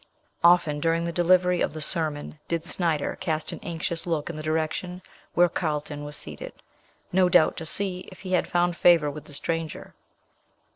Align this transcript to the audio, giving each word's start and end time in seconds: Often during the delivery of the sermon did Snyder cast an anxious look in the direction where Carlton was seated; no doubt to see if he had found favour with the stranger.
Often 0.43 0.79
during 0.79 1.03
the 1.05 1.11
delivery 1.11 1.61
of 1.61 1.73
the 1.73 1.79
sermon 1.79 2.39
did 2.47 2.65
Snyder 2.65 3.15
cast 3.19 3.51
an 3.51 3.59
anxious 3.61 4.07
look 4.07 4.31
in 4.31 4.35
the 4.35 4.41
direction 4.41 5.03
where 5.35 5.47
Carlton 5.47 6.03
was 6.03 6.15
seated; 6.17 6.53
no 7.11 7.29
doubt 7.29 7.55
to 7.57 7.67
see 7.67 8.09
if 8.11 8.21
he 8.21 8.31
had 8.31 8.47
found 8.47 8.75
favour 8.75 9.11
with 9.11 9.25
the 9.25 9.33
stranger. 9.33 9.93